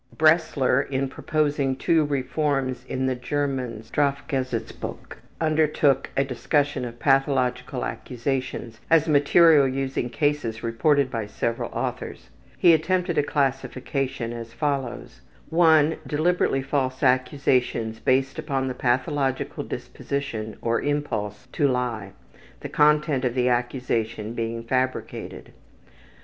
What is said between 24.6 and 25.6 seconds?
fabricated.